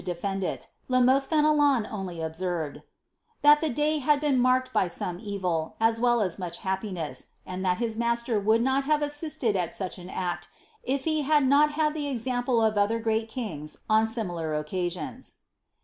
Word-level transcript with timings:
387 0.03 0.39
defend 0.39 0.43
it, 0.55 0.67
Li 0.87 0.97
Mothe 0.99 1.21
Fenelon 1.23 1.85
only 1.91 2.21
observed," 2.21 2.81
that 3.43 3.61
the 3.61 3.69
day 3.69 3.99
had 3.99 4.19
been 4.19 4.39
marked 4.39 4.73
by 4.73 4.87
aonie 4.87 5.19
evil, 5.21 5.75
as 5.79 5.99
well 5.99 6.21
as 6.21 6.39
much 6.39 6.57
happiness; 6.57 7.27
and 7.45 7.63
that 7.63 7.77
his 7.77 7.95
master 7.95 8.39
vould 8.39 8.63
not 8.63 8.85
have 8.85 9.03
assisted 9.03 9.55
at 9.55 9.71
such 9.71 9.99
an 9.99 10.09
act, 10.09 10.47
if 10.81 11.03
he 11.03 11.21
had 11.21 11.45
not 11.47 11.73
had 11.73 11.93
the 11.93 12.07
example 12.07 12.63
of 12.63 12.79
other 12.79 12.97
great 12.97 13.29
kings 13.29 13.77
on 13.87 14.07
similar 14.07 14.55
occasions." 14.55 15.35